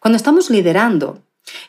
Cuando 0.00 0.16
estamos 0.16 0.48
liderando 0.48 1.20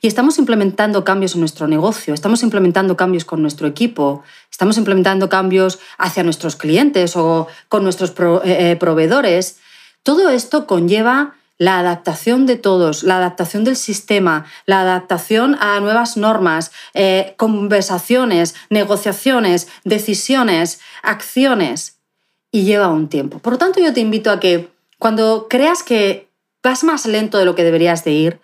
y 0.02 0.08
estamos 0.08 0.38
implementando 0.38 1.04
cambios 1.04 1.34
en 1.34 1.42
nuestro 1.42 1.68
negocio, 1.68 2.14
estamos 2.14 2.44
implementando 2.44 2.96
cambios 2.96 3.26
con 3.26 3.42
nuestro 3.42 3.68
equipo, 3.68 4.24
estamos 4.52 4.78
implementando 4.78 5.28
cambios 5.28 5.80
hacia 5.98 6.24
nuestros 6.24 6.56
clientes 6.56 7.16
o 7.16 7.48
con 7.68 7.84
nuestros 7.84 8.14
eh, 8.46 8.78
proveedores, 8.80 9.58
todo 10.04 10.30
esto 10.30 10.68
conlleva 10.68 11.36
la 11.60 11.78
adaptación 11.78 12.48
de 12.48 12.56
todos, 12.56 13.04
la 13.04 13.18
adaptación 13.18 13.64
del 13.64 13.76
sistema, 13.76 14.46
la 14.66 14.82
adaptación 14.82 15.56
a 15.60 15.80
nuevas 15.80 16.18
normas, 16.18 16.72
eh, 16.96 17.36
conversaciones, 17.38 18.56
negociaciones, 18.72 19.68
decisiones, 19.84 20.80
acciones, 21.04 22.00
y 22.52 22.64
lleva 22.64 22.88
un 22.88 23.10
tiempo. 23.10 23.40
Por 23.40 23.54
lo 23.54 23.60
tanto, 23.60 23.80
yo 23.80 23.94
te 23.94 24.00
invito 24.00 24.32
a 24.32 24.40
que 24.40 24.70
cuando 24.98 25.48
creas 25.50 25.84
que 25.84 26.28
vas 26.64 26.84
más 26.84 27.06
lento 27.06 27.38
de 27.38 27.46
lo 27.46 27.56
que 27.56 27.64
deberías 27.64 28.04
de 28.04 28.12
ir, 28.12 28.40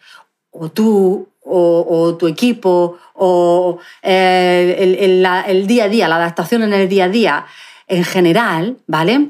o 0.51 0.69
tú, 0.69 1.27
o, 1.41 2.15
tu 2.17 2.27
equipo, 2.27 2.97
o 3.13 3.79
eh, 4.01 4.97
el, 5.47 5.67
día 5.67 5.85
a 5.85 5.89
día, 5.89 6.07
la 6.07 6.15
adaptación 6.15 6.63
en 6.63 6.73
el 6.73 6.87
día 6.87 7.05
a 7.05 7.09
día 7.09 7.45
en 7.87 8.03
general, 8.03 8.77
¿vale? 8.87 9.29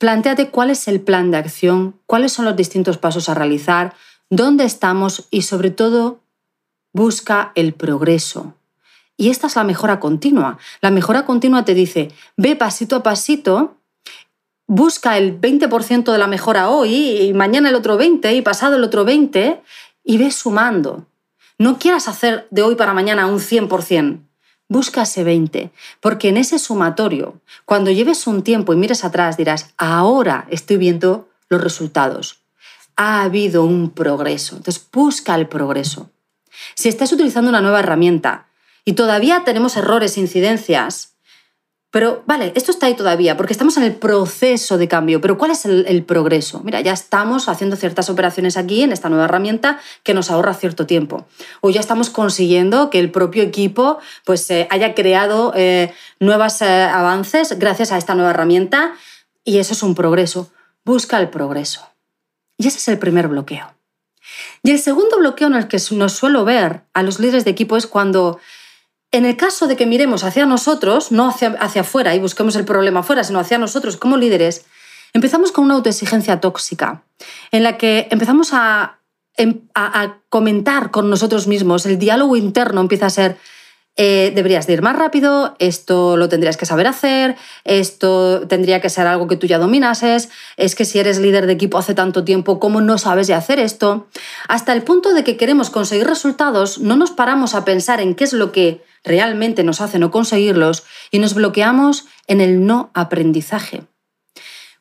Plantéate 0.00 0.48
cuál 0.48 0.70
es 0.70 0.88
el 0.88 1.02
plan 1.02 1.30
de 1.30 1.36
acción, 1.36 1.94
cuáles 2.06 2.32
son 2.32 2.46
los 2.46 2.56
distintos 2.56 2.96
pasos 2.96 3.28
a 3.28 3.34
realizar, 3.34 3.92
dónde 4.30 4.64
estamos 4.64 5.28
y 5.30 5.42
sobre 5.42 5.70
todo 5.70 6.20
busca 6.94 7.52
el 7.54 7.74
progreso. 7.74 8.54
Y 9.18 9.28
esta 9.28 9.48
es 9.48 9.56
la 9.56 9.64
mejora 9.64 10.00
continua. 10.00 10.56
La 10.80 10.90
mejora 10.90 11.26
continua 11.26 11.66
te 11.66 11.74
dice, 11.74 12.10
ve 12.38 12.56
pasito 12.56 12.96
a 12.96 13.02
pasito, 13.02 13.76
busca 14.66 15.18
el 15.18 15.38
20% 15.38 16.10
de 16.10 16.18
la 16.18 16.28
mejora 16.28 16.70
hoy 16.70 17.20
y 17.20 17.34
mañana 17.34 17.68
el 17.68 17.74
otro 17.74 17.98
20 17.98 18.32
y 18.32 18.40
pasado 18.40 18.76
el 18.76 18.84
otro 18.84 19.04
20 19.04 19.60
y 20.02 20.16
ve 20.16 20.30
sumando. 20.30 21.04
No 21.58 21.78
quieras 21.78 22.08
hacer 22.08 22.48
de 22.50 22.62
hoy 22.62 22.74
para 22.74 22.94
mañana 22.94 23.26
un 23.26 23.38
100%. 23.38 24.29
Busca 24.70 25.02
ese 25.02 25.24
20, 25.24 25.72
porque 25.98 26.28
en 26.28 26.36
ese 26.36 26.60
sumatorio, 26.60 27.40
cuando 27.64 27.90
lleves 27.90 28.28
un 28.28 28.44
tiempo 28.44 28.72
y 28.72 28.76
mires 28.76 29.04
atrás, 29.04 29.36
dirás, 29.36 29.74
ahora 29.76 30.46
estoy 30.48 30.76
viendo 30.76 31.28
los 31.48 31.60
resultados. 31.60 32.44
Ha 32.94 33.22
habido 33.22 33.64
un 33.64 33.90
progreso. 33.90 34.54
Entonces, 34.54 34.86
busca 34.92 35.34
el 35.34 35.48
progreso. 35.48 36.10
Si 36.76 36.88
estás 36.88 37.12
utilizando 37.12 37.50
una 37.50 37.60
nueva 37.60 37.80
herramienta 37.80 38.46
y 38.84 38.92
todavía 38.92 39.42
tenemos 39.44 39.76
errores, 39.76 40.16
incidencias, 40.16 41.09
pero 41.90 42.22
vale, 42.24 42.52
esto 42.54 42.70
está 42.70 42.86
ahí 42.86 42.94
todavía, 42.94 43.36
porque 43.36 43.52
estamos 43.52 43.76
en 43.76 43.82
el 43.82 43.96
proceso 43.96 44.78
de 44.78 44.86
cambio, 44.86 45.20
pero 45.20 45.36
¿cuál 45.36 45.50
es 45.50 45.66
el, 45.66 46.04
progreso? 46.04 46.60
Mira, 46.62 46.80
ya 46.80 46.92
estamos 46.92 47.48
haciendo 47.48 47.74
ciertas 47.74 48.08
operaciones 48.08 48.56
aquí 48.56 48.82
en 48.82 48.92
esta 48.92 49.08
nueva 49.08 49.24
herramienta 49.24 49.80
que 50.04 50.14
nos 50.14 50.30
ahorra 50.30 50.54
cierto 50.54 50.86
tiempo. 50.86 51.26
O 51.60 51.70
ya 51.70 51.80
estamos 51.80 52.08
consiguiendo 52.08 52.90
que 52.90 53.00
el 53.00 53.10
propio 53.10 53.42
equipo 53.42 53.98
pues, 54.24 54.48
eh, 54.52 54.68
haya 54.70 54.94
creado 54.94 55.52
eh, 55.56 55.92
nuevos 56.20 56.62
eh, 56.62 56.84
avances 56.84 57.58
gracias 57.58 57.90
a 57.90 57.98
esta 57.98 58.14
nueva 58.14 58.30
herramienta 58.30 58.92
y 59.44 59.58
eso 59.58 59.72
es 59.72 59.82
un 59.82 59.96
progreso. 59.96 60.48
Busca 60.84 61.18
el 61.18 61.28
progreso. 61.28 61.88
Y 62.56 62.68
ese 62.68 62.78
es 62.78 62.86
el 62.88 62.98
primer 62.98 63.26
bloqueo. 63.26 63.74
Y 64.62 64.70
el 64.70 64.78
segundo 64.78 65.18
bloqueo 65.18 65.48
en 65.48 65.54
el 65.54 65.66
que 65.66 65.78
nos 65.92 66.12
suelo 66.12 66.44
ver 66.44 66.82
a 66.94 67.02
los 67.02 67.18
líderes 67.18 67.44
de 67.44 67.50
equipo 67.50 67.76
es 67.76 67.88
cuando 67.88 68.38
en 69.12 69.24
el 69.24 69.36
caso 69.36 69.66
de 69.66 69.76
que 69.76 69.86
miremos 69.86 70.24
hacia 70.24 70.46
nosotros, 70.46 71.10
no 71.10 71.28
hacia, 71.28 71.56
hacia 71.60 71.82
afuera 71.82 72.14
y 72.14 72.20
busquemos 72.20 72.54
el 72.56 72.64
problema 72.64 73.00
afuera, 73.00 73.24
sino 73.24 73.40
hacia 73.40 73.58
nosotros 73.58 73.96
como 73.96 74.16
líderes, 74.16 74.64
empezamos 75.12 75.50
con 75.50 75.64
una 75.64 75.74
autoexigencia 75.74 76.40
tóxica, 76.40 77.02
en 77.50 77.64
la 77.64 77.76
que 77.76 78.06
empezamos 78.10 78.50
a, 78.52 79.00
em, 79.36 79.62
a 79.74 80.18
comentar 80.28 80.90
con 80.90 81.10
nosotros 81.10 81.46
mismos, 81.46 81.86
el 81.86 81.98
diálogo 81.98 82.36
interno 82.36 82.80
empieza 82.80 83.06
a 83.06 83.10
ser, 83.10 83.36
eh, 83.96 84.32
deberías 84.34 84.66
de 84.66 84.74
ir 84.74 84.82
más 84.82 84.96
rápido, 84.96 85.56
esto 85.58 86.16
lo 86.16 86.28
tendrías 86.28 86.56
que 86.56 86.64
saber 86.64 86.86
hacer, 86.86 87.36
esto 87.64 88.46
tendría 88.48 88.80
que 88.80 88.88
ser 88.88 89.06
algo 89.06 89.28
que 89.28 89.36
tú 89.36 89.46
ya 89.46 89.58
dominases, 89.58 90.30
es 90.56 90.74
que 90.74 90.84
si 90.84 90.98
eres 90.98 91.18
líder 91.18 91.46
de 91.46 91.52
equipo 91.52 91.76
hace 91.76 91.94
tanto 91.94 92.24
tiempo, 92.24 92.60
¿cómo 92.60 92.80
no 92.80 92.98
sabes 92.98 93.26
de 93.26 93.34
hacer 93.34 93.58
esto? 93.58 94.06
Hasta 94.48 94.72
el 94.72 94.82
punto 94.82 95.12
de 95.12 95.24
que 95.24 95.36
queremos 95.36 95.70
conseguir 95.70 96.06
resultados, 96.06 96.78
no 96.78 96.96
nos 96.96 97.10
paramos 97.10 97.54
a 97.54 97.64
pensar 97.64 98.00
en 98.00 98.14
qué 98.14 98.24
es 98.24 98.32
lo 98.32 98.52
que 98.52 98.82
realmente 99.04 99.64
nos 99.64 99.80
hace 99.80 99.98
no 99.98 100.10
conseguirlos 100.10 100.84
y 101.10 101.18
nos 101.18 101.34
bloqueamos 101.34 102.06
en 102.26 102.40
el 102.40 102.64
no 102.66 102.90
aprendizaje. 102.94 103.89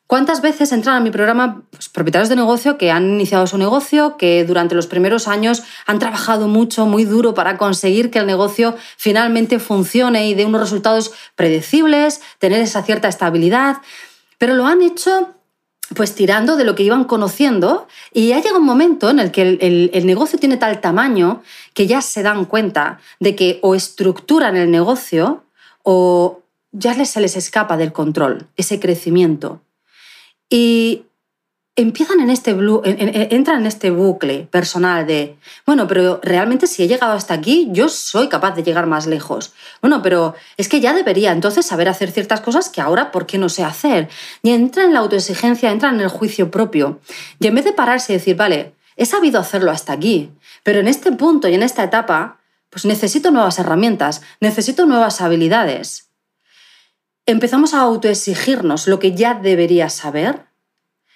¿Cuántas 0.09 0.41
veces 0.41 0.71
entran 0.71 0.95
a 0.95 1.01
mi 1.01 1.11
programa 1.11 1.61
pues, 1.69 1.87
propietarios 1.87 2.29
de 2.29 2.35
negocio 2.35 2.79
que 2.79 2.89
han 2.89 3.07
iniciado 3.13 3.45
su 3.45 3.59
negocio, 3.59 4.17
que 4.17 4.43
durante 4.43 4.73
los 4.73 4.87
primeros 4.87 5.27
años 5.27 5.61
han 5.85 5.99
trabajado 5.99 6.47
mucho, 6.47 6.87
muy 6.87 7.05
duro 7.05 7.35
para 7.35 7.57
conseguir 7.57 8.09
que 8.09 8.17
el 8.17 8.25
negocio 8.25 8.75
finalmente 8.97 9.59
funcione 9.59 10.27
y 10.27 10.33
dé 10.33 10.47
unos 10.47 10.61
resultados 10.61 11.11
predecibles, 11.35 12.21
tener 12.39 12.59
esa 12.59 12.81
cierta 12.81 13.07
estabilidad, 13.07 13.83
pero 14.39 14.55
lo 14.55 14.65
han 14.65 14.81
hecho 14.81 15.35
pues 15.95 16.15
tirando 16.15 16.57
de 16.57 16.63
lo 16.63 16.73
que 16.73 16.81
iban 16.81 17.03
conociendo 17.03 17.87
y 18.11 18.31
ha 18.31 18.37
llegado 18.37 18.57
un 18.57 18.65
momento 18.65 19.11
en 19.11 19.19
el 19.19 19.29
que 19.29 19.43
el, 19.43 19.91
el, 19.93 20.05
negocio 20.07 20.39
tiene 20.39 20.57
tal 20.57 20.81
tamaño 20.81 21.43
que 21.75 21.85
ya 21.85 22.01
se 22.01 22.23
dan 22.23 22.45
cuenta 22.45 22.99
de 23.19 23.35
que 23.35 23.59
o 23.61 23.75
estructuran 23.75 24.55
el 24.55 24.71
negocio 24.71 25.43
o 25.83 26.41
ya 26.71 26.95
se 27.05 27.21
les 27.21 27.37
escapa 27.37 27.77
del 27.77 27.93
control, 27.93 28.47
ese 28.57 28.79
crecimiento. 28.79 29.61
Y 30.49 31.03
empiezan 31.75 32.19
en 32.19 32.29
este 32.29 32.51
entran 32.51 33.61
en 33.61 33.65
este 33.65 33.89
bucle 33.89 34.47
personal 34.51 35.07
de, 35.07 35.37
bueno, 35.65 35.87
pero 35.87 36.19
realmente 36.21 36.67
si 36.67 36.83
he 36.83 36.87
llegado 36.87 37.13
hasta 37.13 37.33
aquí, 37.33 37.69
yo 37.71 37.87
soy 37.87 38.27
capaz 38.27 38.55
de 38.55 38.63
llegar 38.63 38.85
más 38.85 39.07
lejos. 39.07 39.53
Bueno, 39.81 40.01
pero 40.01 40.35
es 40.57 40.67
que 40.67 40.81
ya 40.81 40.93
debería 40.93 41.31
entonces 41.31 41.65
saber 41.65 41.87
hacer 41.87 42.11
ciertas 42.11 42.41
cosas 42.41 42.69
que 42.69 42.81
ahora, 42.81 43.11
¿por 43.11 43.25
qué 43.25 43.37
no 43.37 43.47
sé 43.47 43.63
hacer? 43.63 44.09
Y 44.43 44.49
entra 44.49 44.83
en 44.83 44.93
la 44.93 44.99
autoexigencia, 44.99 45.71
entra 45.71 45.89
en 45.89 46.01
el 46.01 46.09
juicio 46.09 46.51
propio. 46.51 46.99
Y 47.39 47.47
en 47.47 47.55
vez 47.55 47.63
de 47.63 47.73
pararse 47.73 48.13
y 48.13 48.17
decir, 48.17 48.35
vale, 48.35 48.73
he 48.97 49.05
sabido 49.05 49.39
hacerlo 49.39 49.71
hasta 49.71 49.93
aquí, 49.93 50.31
pero 50.63 50.79
en 50.79 50.87
este 50.87 51.13
punto 51.13 51.47
y 51.47 51.53
en 51.53 51.63
esta 51.63 51.83
etapa, 51.83 52.39
pues 52.69 52.85
necesito 52.85 53.31
nuevas 53.31 53.57
herramientas, 53.57 54.21
necesito 54.41 54.85
nuevas 54.85 55.21
habilidades 55.21 56.08
empezamos 57.31 57.73
a 57.73 57.81
autoexigirnos 57.81 58.87
lo 58.87 58.99
que 58.99 59.13
ya 59.13 59.33
debería 59.33 59.89
saber, 59.89 60.45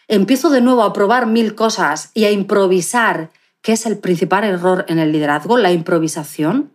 empiezo 0.08 0.50
de 0.50 0.62
nuevo 0.62 0.84
a 0.84 0.93
probar 0.93 1.25
mil 1.25 1.55
cosas 1.55 2.12
y 2.13 2.25
a 2.25 2.32
improvisar, 2.32 3.32
que 3.62 3.74
es 3.74 3.86
el 3.86 3.98
principal 3.98 4.43
error 4.43 4.86
en 4.89 5.00
el 5.00 5.12
liderazgo, 5.12 5.58
la 5.58 5.72
improvisación, 5.72 6.72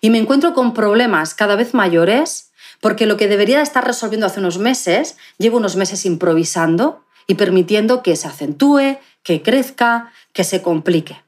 y 0.00 0.10
me 0.10 0.18
encuentro 0.18 0.54
con 0.54 0.74
problemas 0.74 1.34
cada 1.34 1.56
vez 1.56 1.74
mayores 1.74 2.52
porque 2.80 3.06
lo 3.06 3.16
que 3.16 3.28
debería 3.28 3.62
estar 3.62 3.84
resolviendo 3.84 4.26
hace 4.26 4.40
unos 4.40 4.58
meses, 4.58 5.16
llevo 5.38 5.56
unos 5.56 5.76
meses 5.76 6.04
improvisando 6.04 7.04
y 7.26 7.34
permitiendo 7.34 8.02
que 8.02 8.16
se 8.16 8.28
acentúe, 8.28 8.98
que 9.22 9.42
crezca, 9.42 10.12
que 10.32 10.44
se 10.44 10.62
complique. 10.62 11.25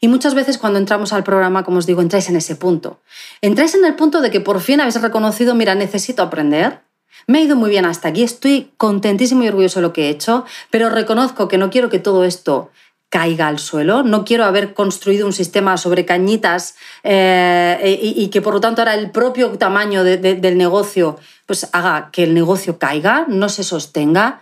Y 0.00 0.08
muchas 0.08 0.34
veces 0.34 0.58
cuando 0.58 0.78
entramos 0.78 1.12
al 1.12 1.24
programa, 1.24 1.64
como 1.64 1.78
os 1.78 1.86
digo, 1.86 2.00
entráis 2.00 2.28
en 2.28 2.36
ese 2.36 2.56
punto. 2.56 3.00
Entráis 3.40 3.74
en 3.74 3.84
el 3.84 3.94
punto 3.94 4.20
de 4.20 4.30
que 4.30 4.40
por 4.40 4.60
fin 4.60 4.80
habéis 4.80 5.00
reconocido, 5.00 5.54
mira, 5.54 5.74
necesito 5.74 6.22
aprender. 6.22 6.80
Me 7.26 7.38
ha 7.38 7.42
ido 7.42 7.56
muy 7.56 7.70
bien 7.70 7.84
hasta 7.84 8.08
aquí, 8.08 8.22
estoy 8.22 8.70
contentísimo 8.76 9.42
y 9.42 9.48
orgulloso 9.48 9.80
de 9.80 9.82
lo 9.82 9.92
que 9.92 10.06
he 10.06 10.08
hecho, 10.10 10.44
pero 10.70 10.88
reconozco 10.88 11.48
que 11.48 11.58
no 11.58 11.70
quiero 11.70 11.88
que 11.88 11.98
todo 11.98 12.24
esto 12.24 12.70
caiga 13.10 13.48
al 13.48 13.58
suelo. 13.58 14.02
No 14.02 14.24
quiero 14.24 14.44
haber 14.44 14.74
construido 14.74 15.26
un 15.26 15.32
sistema 15.32 15.76
sobre 15.76 16.04
cañitas 16.04 16.76
eh, 17.02 17.98
y, 18.00 18.28
que 18.28 18.42
por 18.42 18.54
lo 18.54 18.60
tanto 18.60 18.82
ahora 18.82 18.94
el 18.94 19.10
propio 19.10 19.50
tamaño 19.58 20.04
del 20.04 20.58
negocio 20.58 21.18
pues 21.46 21.68
haga 21.72 22.10
que 22.12 22.24
el 22.24 22.34
negocio 22.34 22.78
caiga, 22.78 23.24
no 23.28 23.48
se 23.48 23.64
sostenga. 23.64 24.40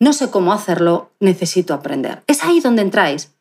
No 0.00 0.12
sé 0.12 0.30
cómo 0.30 0.52
hacerlo, 0.52 1.12
necesito 1.20 1.74
aprender. 1.74 2.24
Es 2.26 2.42
ahí 2.42 2.58
donde 2.58 2.82
entráis 2.82 3.31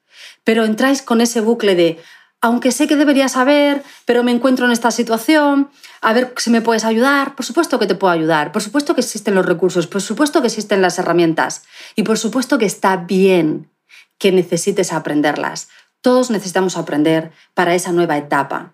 pero 0.44 0.66
entráis 0.66 1.02
con 1.02 1.22
ese 1.22 1.42
bucle 1.42 1.76
de, 1.76 2.00
aunque 2.42 2.72
sé 2.72 2.88
que 2.88 2.96
debería 2.96 3.30
saber, 3.30 3.84
pero 4.06 4.24
me 4.24 4.32
encuentro 4.32 4.66
en 4.66 4.72
esta 4.72 4.92
situación, 4.92 5.70
a 6.02 6.14
ver 6.14 6.34
si 6.38 6.50
me 6.50 6.62
puedes 6.62 6.84
ayudar. 6.84 7.36
Por 7.36 7.46
supuesto 7.46 7.78
que 7.78 7.88
te 7.88 7.96
puedo 7.96 8.12
ayudar, 8.12 8.52
por 8.52 8.64
supuesto 8.64 8.96
que 8.96 9.02
existen 9.02 9.36
los 9.36 9.46
recursos, 9.46 9.88
por 9.88 10.02
supuesto 10.02 10.42
que 10.42 10.48
existen 10.48 10.82
las 10.82 10.98
herramientas 10.98 11.64
y 11.96 12.04
por 12.04 12.18
supuesto 12.18 12.58
que 12.58 12.66
está 12.66 12.98
bien 12.98 13.70
que 14.18 14.32
necesites 14.32 14.92
aprenderlas. 14.92 15.70
Todos 16.02 16.32
necesitamos 16.32 16.78
aprender 16.78 17.32
para 17.54 17.76
esa 17.76 17.92
nueva 17.92 18.18
etapa. 18.18 18.74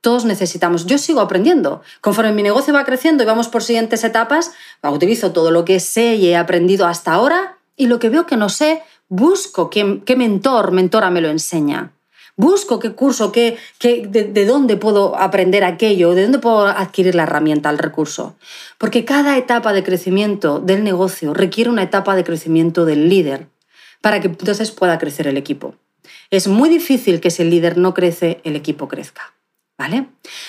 Todos 0.00 0.24
necesitamos. 0.24 0.86
Yo 0.86 0.98
sigo 0.98 1.20
aprendiendo. 1.20 1.82
Conforme 2.00 2.32
mi 2.32 2.42
negocio 2.42 2.74
va 2.74 2.84
creciendo 2.84 3.22
y 3.22 3.26
vamos 3.26 3.48
por 3.48 3.62
siguientes 3.62 4.04
etapas, 4.04 4.52
utilizo 4.82 5.32
todo 5.32 5.50
lo 5.50 5.64
que 5.64 5.80
sé 5.80 6.16
y 6.16 6.28
he 6.28 6.36
aprendido 6.36 6.86
hasta 6.86 7.12
ahora 7.12 7.58
y 7.76 7.86
lo 7.86 7.98
que 7.98 8.08
veo 8.08 8.26
que 8.26 8.36
no 8.36 8.48
sé, 8.48 8.82
busco 9.12 9.68
qué, 9.68 10.16
mentor, 10.16 10.72
mentora 10.72 11.10
me 11.10 11.20
lo 11.20 11.28
enseña. 11.28 11.92
Busco 12.34 12.78
qué 12.78 12.92
curso, 12.92 13.30
qué, 13.30 13.58
de, 13.78 14.46
dónde 14.46 14.78
puedo 14.78 15.14
aprender 15.18 15.64
aquello, 15.64 16.14
de 16.14 16.22
dónde 16.22 16.38
puedo 16.38 16.66
adquirir 16.66 17.14
la 17.14 17.24
herramienta, 17.24 17.68
el 17.68 17.76
recurso. 17.76 18.36
Porque 18.78 19.04
cada 19.04 19.36
etapa 19.36 19.74
de 19.74 19.82
crecimiento 19.82 20.60
del 20.60 20.82
negocio 20.82 21.34
requiere 21.34 21.68
una 21.68 21.82
etapa 21.82 22.16
de 22.16 22.24
crecimiento 22.24 22.86
del 22.86 23.10
líder 23.10 23.48
para 24.00 24.20
que 24.20 24.28
entonces 24.28 24.70
pueda 24.70 24.98
crecer 24.98 25.26
el 25.26 25.36
equipo. 25.36 25.74
Es 26.30 26.48
muy 26.48 26.70
difícil 26.70 27.20
que 27.20 27.30
si 27.30 27.42
el 27.42 27.50
líder 27.50 27.76
no 27.76 27.92
crece, 27.92 28.40
el 28.44 28.56
equipo 28.56 28.88
crezca. 28.88 29.34
¿Vale? 29.76 30.06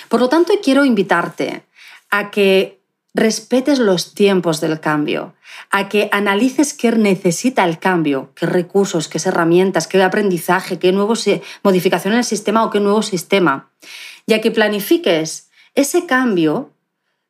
Por 0.08 0.20
lo 0.20 0.30
tanto, 0.30 0.54
quiero 0.62 0.86
invitarte 0.86 1.64
a 2.10 2.30
que 2.30 2.73
respetes 3.14 3.78
los 3.78 4.14
tiempos 4.14 4.60
del 4.60 4.80
cambio, 4.80 5.34
a 5.70 5.88
que 5.88 6.08
analices 6.12 6.74
qué 6.74 6.90
necesita 6.92 7.64
el 7.64 7.78
cambio, 7.78 8.32
qué 8.34 8.46
recursos, 8.46 9.08
qué 9.08 9.18
herramientas, 9.24 9.86
qué 9.86 10.02
aprendizaje, 10.02 10.78
qué 10.78 10.92
nueva 10.92 11.14
modificación 11.62 12.12
en 12.12 12.18
el 12.18 12.24
sistema 12.24 12.64
o 12.64 12.70
qué 12.70 12.80
nuevo 12.80 13.02
sistema, 13.02 13.70
y 14.26 14.34
a 14.34 14.40
que 14.40 14.50
planifiques 14.50 15.48
ese 15.74 16.06
cambio 16.06 16.70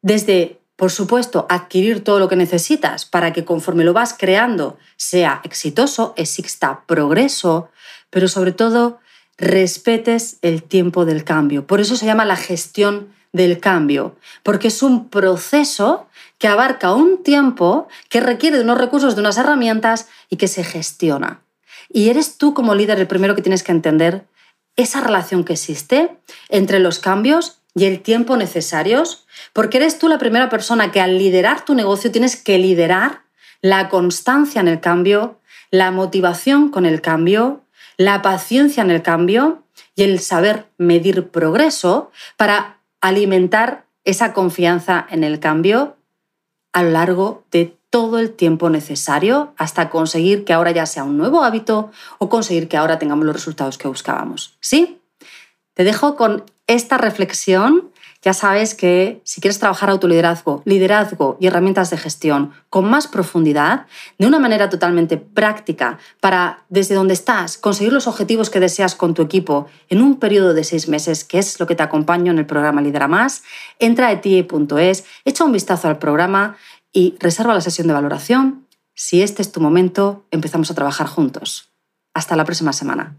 desde 0.01 0.59
por 0.77 0.91
supuesto, 0.91 1.47
adquirir 1.49 2.03
todo 2.03 2.19
lo 2.19 2.29
que 2.29 2.37
necesitas 2.37 3.05
para 3.05 3.33
que 3.33 3.45
conforme 3.45 3.85
lo 3.85 3.93
vas 3.93 4.15
creando 4.19 4.77
sea 4.97 5.41
exitoso, 5.45 6.15
exista 6.17 6.83
progreso, 6.87 7.71
pero 8.11 8.27
sobre 8.27 8.53
todo 8.53 8.99
respetes 9.39 10.39
el 10.43 10.63
tiempo 10.63 11.05
del 11.05 11.25
cambio. 11.25 11.67
Por 11.67 11.81
eso 11.81 11.97
se 11.97 12.07
llama 12.07 12.25
la 12.25 12.37
gestión 12.37 13.15
del 13.35 13.59
cambio, 13.59 14.17
porque 14.45 14.69
es 14.69 14.83
un 14.83 15.09
proceso 15.09 16.07
que 16.39 16.47
abarca 16.47 16.95
un 16.95 17.23
tiempo, 17.25 17.89
que 18.09 18.21
requiere 18.21 18.57
de 18.57 18.63
unos 18.63 18.79
recursos, 18.79 19.17
de 19.17 19.21
unas 19.21 19.37
herramientas 19.37 20.09
y 20.31 20.37
que 20.37 20.47
se 20.47 20.63
gestiona. 20.63 21.43
Y 21.89 22.11
eres 22.11 22.39
tú 22.39 22.55
como 22.55 22.77
líder 22.77 23.01
el 23.01 23.09
primero 23.09 23.35
que 23.35 23.43
tienes 23.43 23.65
que 23.65 23.73
entender 23.73 24.25
esa 24.77 25.01
relación 25.01 25.43
que 25.43 25.55
existe 25.55 26.17
entre 26.49 26.79
los 26.79 27.01
cambios 27.01 27.59
y 27.75 27.87
el 27.87 28.03
tiempo 28.03 28.37
necesarios, 28.37 29.27
porque 29.53 29.79
eres 29.79 29.99
tú 29.99 30.09
la 30.09 30.19
primera 30.19 30.49
persona 30.49 30.93
que 30.93 31.01
al 31.01 31.19
liderar 31.19 31.65
tu 31.65 31.75
negocio 31.75 32.13
tienes 32.13 32.37
que 32.37 32.59
liderar 32.59 33.23
la 33.63 33.89
constancia 33.89 34.61
en 34.61 34.69
el 34.69 34.81
cambio, 34.81 35.41
la 35.73 35.91
motivación 35.91 36.69
con 36.69 36.87
el 36.87 37.01
cambio, 37.01 37.65
la 37.97 38.23
paciencia 38.23 38.85
en 38.85 38.93
el 38.93 39.03
cambio 39.03 39.65
y 39.97 40.05
el 40.05 40.21
saber 40.21 40.67
medir 40.79 41.31
progreso 41.31 42.13
para 42.37 42.79
alimentar 43.05 43.85
esa 44.05 44.33
confianza 44.33 45.07
en 45.11 45.25
el 45.25 45.39
cambio 45.39 45.97
a 46.73 46.83
lo 46.83 46.91
largo 46.91 47.45
de 47.51 47.77
todo 47.91 48.19
el 48.19 48.33
tiempo 48.33 48.71
necesario 48.71 49.53
hasta 49.59 49.91
conseguir 49.91 50.47
que 50.47 50.55
ahora 50.55 50.71
ya 50.71 50.87
sea 50.87 51.05
un 51.05 51.19
nuevo 51.19 51.45
hábito 51.45 51.91
o 52.17 52.31
conseguir 52.31 52.67
que 52.67 52.79
ahora 52.79 52.99
tengamos 52.99 53.27
los 53.27 53.37
resultados 53.37 53.77
que 53.77 53.89
buscábamos. 53.89 54.57
¿Sí? 54.61 55.03
Te 55.75 55.85
dejo 55.85 56.17
con 56.17 56.45
esta 56.67 56.97
reflexión 56.97 57.91
ya 58.25 58.33
sabes 58.33 58.75
que 58.75 59.21
si 59.23 59.43
quieres 59.43 59.59
trabajar 59.59 59.91
autoliderazgo, 59.91 60.63
liderazgo 60.65 61.37
y 61.41 61.47
herramientas 61.47 61.91
de 61.91 61.99
gestión 61.99 62.53
con 62.71 62.89
más 62.89 63.07
profundidad, 63.07 63.85
de 64.19 64.27
una 64.27 64.39
manera 64.39 64.71
totalmente 64.71 65.19
práctica, 65.19 65.99
para 66.21 66.65
desde 66.71 66.95
donde 66.95 67.13
estás 67.13 67.59
conseguir 67.59 67.93
los 67.93 68.07
objetivos 68.07 68.49
que 68.49 68.61
deseas 68.61 68.95
con 68.95 69.13
tu 69.13 69.21
equipo 69.21 69.67
en 69.91 70.01
un 70.01 70.19
periodo 70.19 70.55
de 70.55 70.65
seis 70.65 70.89
meses, 70.89 71.23
que 71.23 71.39
es 71.39 71.61
lo 71.61 71.67
que 71.67 71.75
te 71.75 71.83
acompaño 71.83 72.33
en 72.33 72.39
el 72.39 72.47
programa 72.47 72.81
Lidera 72.81 73.09
Más, 73.09 73.43
entra 73.79 74.07
a 74.07 74.13
etie.es, 74.13 75.05
echa 75.27 75.45
un 75.45 75.53
vistazo 75.53 75.89
al 75.89 75.99
programa 75.99 76.57
y 76.95 77.17
reserva 77.21 77.53
la 77.53 77.61
sesión 77.61 77.89
de 77.89 77.93
valoración. 77.93 78.67
Si 78.95 79.23
este 79.23 79.43
es 79.43 79.53
tu 79.53 79.61
momento, 79.61 80.25
empezamos 80.31 80.71
a 80.71 80.75
trabajar 80.75 81.09
juntos. 81.09 81.73
Hasta 82.15 82.37
la 82.37 82.45
próxima 82.45 82.73
semana. 82.73 83.19